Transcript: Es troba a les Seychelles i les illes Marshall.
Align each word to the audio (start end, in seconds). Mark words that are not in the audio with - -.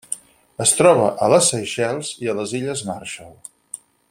Es 0.63 0.71
troba 0.79 1.11
a 1.25 1.29
les 1.33 1.51
Seychelles 1.53 2.11
i 2.25 2.35
les 2.41 2.57
illes 2.61 2.85
Marshall. 2.93 3.35